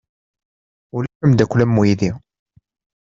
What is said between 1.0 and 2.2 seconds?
ameddakel am uydi.